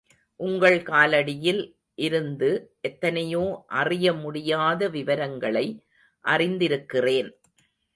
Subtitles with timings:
[0.39, 1.61] உங்கள் காலடியில்
[1.95, 2.49] இருந்து
[2.81, 3.63] எத்தனையோ
[3.67, 5.67] அறிய முடியாத விவரங்களை
[6.25, 7.29] அறிந்திருக்கிறேன்.